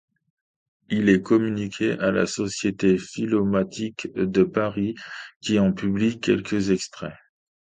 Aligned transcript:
Il 0.89 1.09
est 1.09 1.21
communiqué 1.21 1.91
à 1.99 2.09
la 2.09 2.25
Société 2.25 2.97
philomatique 2.97 4.11
de 4.15 4.41
Paris, 4.41 4.95
qui 5.41 5.59
en 5.59 5.73
publie 5.73 6.19
quelques 6.19 6.71
extraits. 6.71 7.13